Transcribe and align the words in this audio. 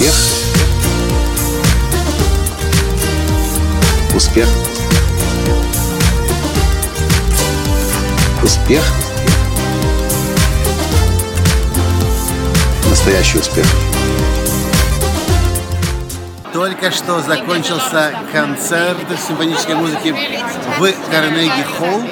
Успех. 0.00 0.14
Успех. 4.14 4.48
Успех. 8.42 8.82
Настоящий 12.88 13.38
успех. 13.40 13.66
Только 16.54 16.90
что 16.90 17.20
закончился 17.20 18.14
концерт 18.32 18.96
симфонической 19.28 19.74
музыки 19.74 20.14
в 20.78 21.10
Карнеги 21.10 21.62
Холл. 21.78 22.02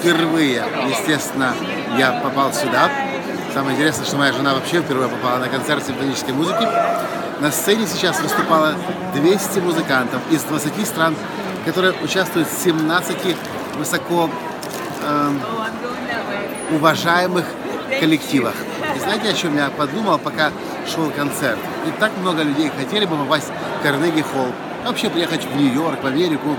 Впервые, 0.00 0.64
естественно, 0.88 1.54
я 1.96 2.20
попал 2.20 2.52
сюда. 2.52 2.90
Самое 3.54 3.76
интересное, 3.76 4.06
что 4.06 4.16
моя 4.16 4.32
жена 4.32 4.54
вообще 4.54 4.80
впервые 4.80 5.10
попала 5.10 5.36
на 5.36 5.48
концерт 5.48 5.86
симфонической 5.86 6.32
музыки. 6.32 6.66
На 7.40 7.50
сцене 7.50 7.86
сейчас 7.86 8.20
выступало 8.20 8.74
200 9.14 9.58
музыкантов 9.60 10.20
из 10.30 10.42
20 10.44 10.86
стран, 10.86 11.14
которые 11.64 11.94
участвуют 12.02 12.48
в 12.48 12.62
17 12.62 13.36
высоко 13.78 14.30
э, 15.02 15.30
уважаемых 16.72 17.44
коллективах. 18.00 18.54
И 18.96 19.00
знаете, 19.00 19.30
о 19.30 19.32
чем 19.32 19.56
я 19.56 19.70
подумал, 19.70 20.18
пока 20.18 20.50
шел 20.86 21.10
концерт? 21.10 21.58
И 21.86 21.90
так 22.00 22.12
много 22.18 22.42
людей 22.42 22.70
хотели 22.76 23.06
бы 23.06 23.16
попасть 23.16 23.50
в 23.78 23.82
Карнеги 23.82 24.22
Холл, 24.22 24.52
вообще 24.84 25.10
приехать 25.10 25.44
в 25.44 25.56
Нью-Йорк, 25.56 26.02
в 26.02 26.06
Америку, 26.06 26.56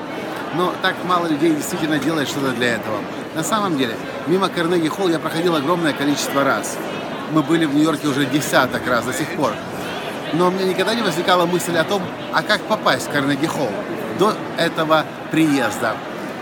но 0.56 0.74
так 0.82 0.96
мало 1.06 1.28
людей 1.28 1.56
действительно 1.56 1.98
делает 1.98 2.28
что-то 2.28 2.52
для 2.52 2.76
этого. 2.76 2.98
На 3.36 3.44
самом 3.44 3.78
деле, 3.78 3.96
мимо 4.28 4.50
Карнеги 4.50 4.88
Холл 4.88 5.10
я 5.10 5.20
проходил 5.20 5.56
огромное 5.56 5.94
количество 5.94 6.44
раз. 6.44 6.78
Мы 7.32 7.42
были 7.42 7.66
в 7.66 7.74
Нью-Йорке 7.74 8.08
уже 8.08 8.26
десяток 8.26 8.88
раз 8.88 9.06
до 9.06 9.14
сих 9.14 9.30
пор. 9.36 9.54
Но 10.34 10.48
у 10.48 10.52
меня 10.52 10.66
никогда 10.66 10.96
не 10.96 11.02
возникала 11.02 11.46
мысль 11.46 11.78
о 11.78 11.84
том, 11.84 12.02
а 12.34 12.42
как 12.42 12.62
попасть 12.62 13.08
в 13.08 13.12
Карнеги 13.12 13.46
Холл 13.46 13.70
до 14.18 14.34
этого 14.58 15.06
приезда. 15.32 15.96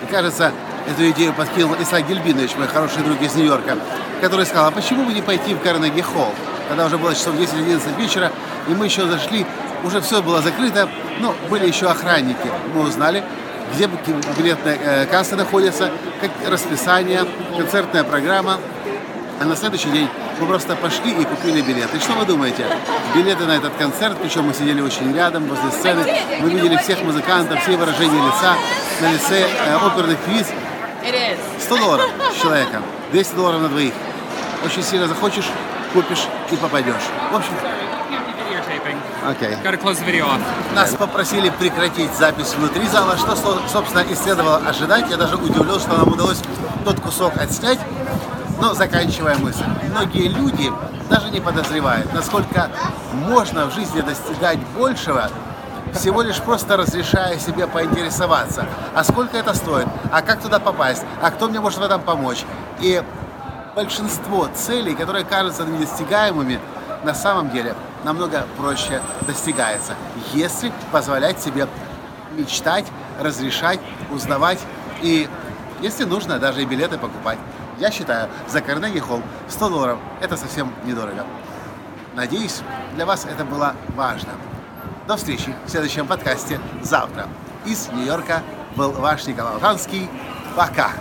И 0.04 0.12
кажется, 0.12 0.52
эту 0.88 1.10
идею 1.12 1.34
подкинул 1.34 1.76
Исаак 1.80 2.08
Гельбинович, 2.08 2.56
мой 2.58 2.68
хороший 2.68 3.04
друг 3.04 3.22
из 3.22 3.36
Нью-Йорка, 3.36 3.78
который 4.22 4.46
сказал, 4.46 4.68
а 4.68 4.72
почему 4.72 5.06
бы 5.06 5.14
не 5.14 5.22
пойти 5.22 5.54
в 5.54 5.60
Карнеги 5.60 6.02
Холл? 6.02 6.34
Когда 6.70 6.86
уже 6.86 6.98
было 6.98 7.14
часов 7.14 7.36
10-11 7.36 7.98
вечера, 7.98 8.32
и 8.68 8.72
мы 8.72 8.86
еще 8.86 9.06
зашли, 9.06 9.46
уже 9.84 10.00
все 10.02 10.22
было 10.22 10.42
закрыто, 10.42 10.88
но 11.20 11.36
были 11.50 11.68
еще 11.68 11.88
охранники. 11.88 12.50
Мы 12.74 12.82
узнали, 12.84 13.24
где 13.74 13.90
билетная 14.38 14.78
э, 14.82 15.06
касса 15.06 15.36
находится, 15.36 15.92
как 16.22 16.32
расписание, 16.50 17.26
концертная 17.58 18.04
программа. 18.04 18.58
А 19.42 19.46
на 19.46 19.56
следующий 19.56 19.90
день 19.90 20.08
мы 20.40 20.46
просто 20.46 20.76
пошли 20.76 21.20
и 21.20 21.26
купили 21.26 21.62
билеты. 21.62 21.98
И 21.98 22.00
что 22.00 22.14
вы 22.14 22.26
думаете? 22.26 22.64
Билеты 23.16 23.46
на 23.46 23.54
этот 23.54 23.74
концерт, 23.74 24.16
причем 24.22 24.44
мы 24.44 24.54
сидели 24.54 24.82
очень 24.82 25.12
рядом, 25.16 25.48
возле 25.48 25.72
сцены, 25.72 26.06
мы 26.42 26.52
видели 26.52 26.78
всех 26.78 27.02
музыкантов, 27.02 27.60
все 27.64 27.76
выражения 27.76 28.24
лица, 28.24 28.56
на 29.02 29.12
лице 29.12 29.48
э, 29.66 29.76
оперных 29.78 30.20
певиц. 30.20 30.46
100 31.60 31.76
долларов 31.76 32.06
с 32.38 32.40
человека, 32.40 32.84
200 33.14 33.34
долларов 33.34 33.62
на 33.62 33.70
двоих. 33.70 33.94
Очень 34.64 34.84
сильно 34.84 35.08
захочешь, 35.08 35.50
купишь 35.92 36.28
и 36.52 36.56
попадешь. 36.56 37.10
В 37.32 37.36
общем, 37.36 37.54
Okay. 39.24 39.56
Gotta 39.64 39.78
close 39.78 40.00
the 40.00 40.06
video 40.06 40.26
off. 40.26 40.42
Нас 40.74 40.96
попросили 40.96 41.52
прекратить 41.52 42.12
запись 42.18 42.56
внутри 42.56 42.88
зала, 42.88 43.16
что, 43.18 43.36
собственно, 43.72 44.02
и 44.02 44.16
следовало 44.16 44.58
ожидать. 44.58 45.06
Я 45.12 45.18
даже 45.18 45.36
удивлен, 45.36 45.80
что 45.80 45.96
нам 45.96 46.08
удалось 46.08 46.40
тот 46.84 47.00
кусок 47.00 47.38
отснять. 47.38 47.78
Но 48.62 48.76
заканчивая 48.76 49.38
мысль. 49.38 49.66
Многие 49.90 50.28
люди 50.28 50.72
даже 51.10 51.32
не 51.32 51.40
подозревают, 51.40 52.14
насколько 52.14 52.70
можно 53.12 53.66
в 53.66 53.74
жизни 53.74 54.02
достигать 54.02 54.60
большего, 54.78 55.30
всего 55.96 56.22
лишь 56.22 56.38
просто 56.38 56.78
разрешая 56.78 57.40
себе 57.40 57.66
поинтересоваться, 57.66 58.68
а 58.94 59.04
сколько 59.04 59.36
это 59.36 59.56
стоит, 59.56 59.88
а 60.12 60.22
как 60.22 60.42
туда 60.42 60.60
попасть, 60.60 61.04
а 61.24 61.32
кто 61.32 61.50
мне 61.50 61.60
может 61.60 61.80
в 61.80 61.82
этом 61.82 62.02
помочь. 62.02 62.46
И 62.80 63.02
большинство 63.76 64.48
целей, 64.54 64.94
которые 64.94 65.26
кажутся 65.26 65.64
недостигаемыми, 65.64 66.60
на 67.04 67.16
самом 67.16 67.50
деле 67.50 67.76
намного 68.04 68.46
проще 68.58 69.02
достигается, 69.26 69.96
если 70.34 70.72
позволять 70.92 71.42
себе 71.42 71.68
мечтать, 72.38 72.86
разрешать, 73.20 73.80
узнавать 74.12 74.60
и, 75.02 75.28
если 75.82 76.04
нужно, 76.04 76.38
даже 76.38 76.62
и 76.62 76.66
билеты 76.66 77.00
покупать. 77.00 77.40
Я 77.82 77.90
считаю, 77.90 78.30
за 78.48 78.62
Карнеги 78.62 79.00
Холл 79.00 79.24
100 79.50 79.70
долларов– 79.70 79.98
это 80.22 80.38
совсем 80.38 80.72
недорого. 80.86 81.26
Надеюсь, 82.14 82.62
для 82.94 83.08
вас 83.08 83.26
это 83.26 83.44
было 83.44 83.74
важно. 83.96 84.34
До 85.08 85.18
встречи 85.18 85.56
в 85.66 85.70
следующем 85.72 86.06
подкасте 86.06 86.60
завтра. 86.84 87.28
Из 87.66 87.88
Нью-Йорка 87.88 88.44
был 88.76 88.92
ваш 88.92 89.26
Николай 89.26 89.56
Латанский. 89.56 90.08
Пока! 90.56 90.92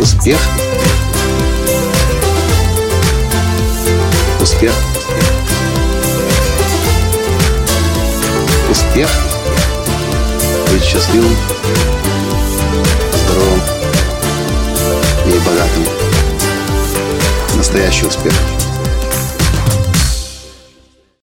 Успех! 0.00 0.40
Успех! 4.40 4.74
Успех! 8.68 9.08
Быть 10.72 10.82
счастливым, 10.82 11.36
здоровым 13.14 13.60
и 15.26 15.38
богатым. 15.46 16.07
Настоящий 17.78 18.06
успех! 18.06 18.77